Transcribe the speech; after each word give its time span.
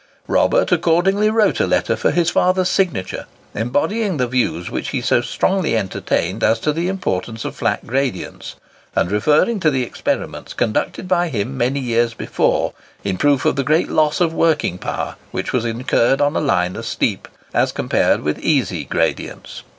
Robert 0.27 0.71
accordingly 0.71 1.29
wrote 1.29 1.59
a 1.59 1.67
letter 1.67 1.95
for 1.95 2.09
his 2.09 2.31
father's 2.31 2.69
signature, 2.69 3.27
embodying 3.53 4.17
the 4.17 4.25
views 4.25 4.71
which 4.71 4.89
he 4.89 4.99
so 4.99 5.21
strongly 5.21 5.77
entertained 5.77 6.43
as 6.43 6.59
to 6.61 6.73
the 6.73 6.87
importance 6.87 7.45
of 7.45 7.55
flat 7.55 7.85
gradients, 7.85 8.55
and 8.95 9.11
referring 9.11 9.59
to 9.59 9.69
the 9.69 9.83
experiments 9.83 10.55
conducted 10.55 11.07
by 11.07 11.27
him 11.29 11.55
many 11.55 11.79
years 11.79 12.15
before, 12.15 12.73
in 13.03 13.15
proof 13.15 13.45
of 13.45 13.55
the 13.57 13.63
great 13.63 13.89
loss 13.89 14.19
of 14.19 14.33
working 14.33 14.79
power 14.79 15.17
which 15.29 15.53
was 15.53 15.65
incurred 15.65 16.19
on 16.19 16.35
a 16.35 16.41
line 16.41 16.75
of 16.75 16.87
steep 16.87 17.27
as 17.53 17.71
compared 17.71 18.21
with 18.21 18.39
easy 18.39 18.83
gradients. 18.85 19.61